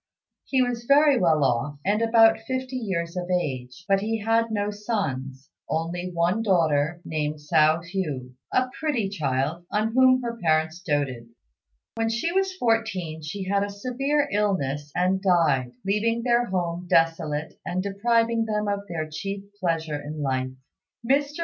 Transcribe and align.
He 0.45 0.63
was 0.63 0.85
very 0.85 1.19
well 1.19 1.43
off, 1.43 1.77
and 1.85 2.01
about 2.01 2.39
fifty 2.39 2.75
years 2.75 3.15
of 3.15 3.29
age, 3.29 3.85
but 3.87 3.99
he 4.01 4.17
had 4.21 4.49
no 4.49 4.71
sons; 4.71 5.51
only 5.69 6.09
one 6.11 6.41
daughter, 6.41 6.99
named 7.05 7.35
Hsiao 7.35 7.83
hui, 7.83 8.31
a 8.51 8.69
pretty 8.79 9.09
child 9.09 9.63
on 9.71 9.93
whom 9.93 10.23
her 10.23 10.39
parents 10.41 10.81
doted. 10.81 11.29
When 11.93 12.09
she 12.09 12.31
was 12.31 12.51
fourteen 12.57 13.21
she 13.21 13.43
had 13.43 13.61
a 13.63 13.69
severe 13.69 14.27
illness 14.31 14.91
and 14.95 15.21
died, 15.21 15.73
leaving 15.85 16.23
their 16.23 16.45
home 16.47 16.87
desolate 16.89 17.59
and 17.63 17.83
depriving 17.83 18.45
them 18.45 18.67
of 18.67 18.79
their 18.87 19.07
chief 19.07 19.43
pleasure 19.59 20.01
in 20.01 20.23
life. 20.23 20.49
Mr. 21.07 21.29